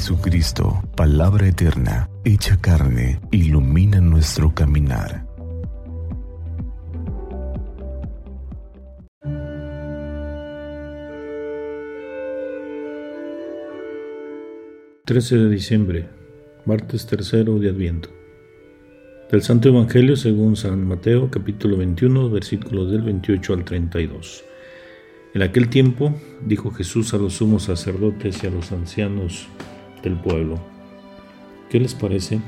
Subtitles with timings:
[0.00, 5.26] Jesucristo, palabra eterna, hecha carne, ilumina nuestro caminar.
[15.04, 16.08] ...13 de diciembre...
[16.64, 18.08] ...martes tercero de Adviento...
[19.30, 21.30] ...del Santo Evangelio según San Mateo...
[21.30, 22.30] ...capítulo 21...
[22.30, 24.44] ...versículos del 28 al 32...
[25.34, 26.14] En aquel tiempo
[26.44, 29.46] dijo Jesús a los sumos sacerdotes y a los ancianos
[30.02, 30.58] del pueblo,
[31.68, 32.40] ¿qué les parece?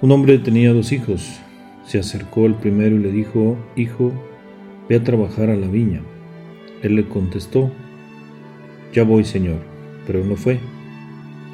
[0.00, 1.40] Un hombre tenía dos hijos.
[1.86, 4.12] Se acercó al primero y le dijo, Hijo,
[4.88, 6.00] ve a trabajar a la viña.
[6.82, 7.70] Él le contestó,
[8.92, 9.58] Ya voy, Señor,
[10.06, 10.58] pero no fue.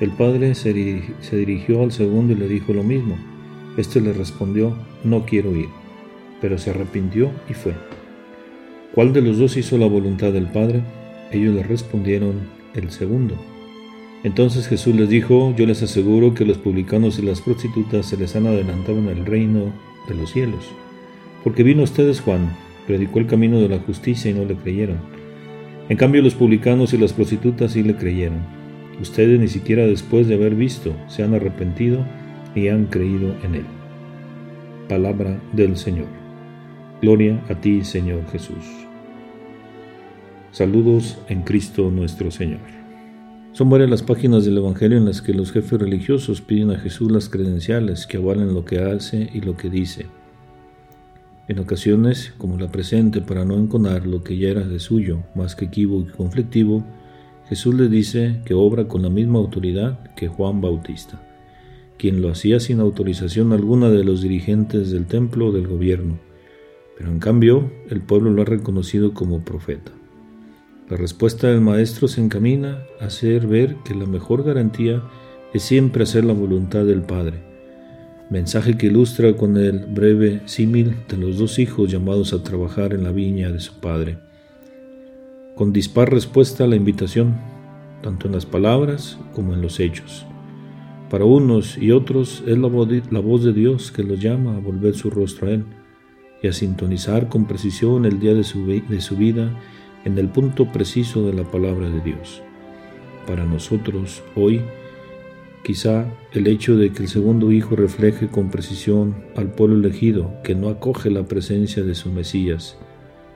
[0.01, 3.16] El padre se, dirigió al segundo y le dijo lo mismo.
[3.77, 5.69] Este le respondió, No quiero ir,
[6.41, 7.75] pero se arrepintió y fue.
[8.95, 10.83] ¿Cuál de los dos hizo la voluntad del Padre?
[11.30, 13.34] Ellos le respondieron, el segundo.
[14.25, 18.34] Entonces Jesús les dijo, yo les aseguro que los publicanos y las prostitutas se les
[18.34, 19.73] han adelantado en el reino
[20.09, 20.73] de los cielos.
[21.45, 24.98] Porque vino ustedes Juan, predicó el camino de la justicia y no le creyeron.
[25.89, 28.41] En cambio los publicanos y las prostitutas sí le creyeron.
[29.01, 32.05] Ustedes ni siquiera después de haber visto se han arrepentido
[32.57, 33.67] y han creído en él.
[34.89, 36.09] Palabra del Señor.
[37.01, 38.64] Gloria a ti, Señor Jesús.
[40.51, 42.88] Saludos en Cristo nuestro Señor.
[43.59, 47.11] Son varias las páginas del Evangelio en las que los jefes religiosos piden a Jesús
[47.11, 50.06] las credenciales que avalen lo que hace y lo que dice.
[51.48, 55.56] En ocasiones, como la presente, para no enconar lo que ya era de suyo, más
[55.56, 56.84] que equívoco y conflictivo,
[57.48, 61.20] Jesús le dice que obra con la misma autoridad que Juan Bautista,
[61.98, 66.20] quien lo hacía sin autorización alguna de los dirigentes del templo o del gobierno
[66.97, 69.92] pero en cambio el pueblo lo ha reconocido como profeta.
[70.89, 75.03] La respuesta del maestro se encamina a hacer ver que la mejor garantía
[75.53, 77.42] es siempre hacer la voluntad del Padre,
[78.30, 83.05] mensaje que ilustra con el breve símil de los dos hijos llamados a trabajar en
[83.05, 84.18] la viña de su Padre.
[85.57, 87.36] Con dispar respuesta a la invitación,
[88.02, 90.24] tanto en las palabras como en los hechos.
[91.11, 95.11] Para unos y otros es la voz de Dios que los llama a volver su
[95.11, 95.64] rostro a Él
[96.42, 99.52] y a sintonizar con precisión el día de su, de su vida
[100.05, 102.42] en el punto preciso de la palabra de Dios.
[103.27, 104.63] Para nosotros, hoy,
[105.63, 110.55] quizá el hecho de que el segundo Hijo refleje con precisión al pueblo elegido que
[110.55, 112.79] no acoge la presencia de su Mesías,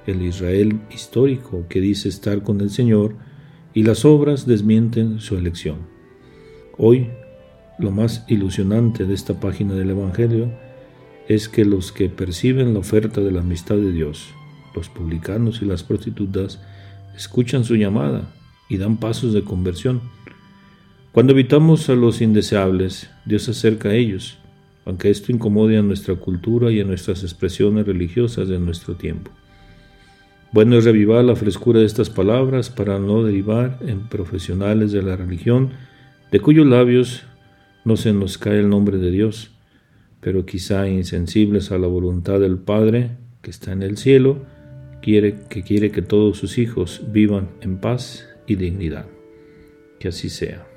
[0.06, 3.16] el Israel histórico que dice estar con el Señor,
[3.74, 5.78] y las obras desmienten su elección.
[6.76, 7.08] Hoy,
[7.78, 10.52] lo más ilusionante de esta página del Evangelio
[11.28, 14.34] es que los que perciben la oferta de la amistad de Dios,
[14.74, 16.60] los publicanos y las prostitutas,
[17.16, 18.32] escuchan su llamada
[18.68, 20.00] y dan pasos de conversión.
[21.12, 24.38] Cuando evitamos a los indeseables, Dios se acerca a ellos,
[24.86, 29.30] aunque esto incomode a nuestra cultura y a nuestras expresiones religiosas de nuestro tiempo.
[30.52, 35.16] Bueno es revivar la frescura de estas palabras para no derivar en profesionales de la
[35.16, 35.70] religión,
[36.30, 37.22] de cuyos labios
[37.84, 39.50] no se nos cae el nombre de Dios,
[40.20, 43.12] pero quizá insensibles a la voluntad del Padre
[43.42, 44.44] que está en el cielo,
[45.02, 49.06] quiere, que quiere que todos sus hijos vivan en paz y dignidad.
[49.98, 50.71] Que así sea.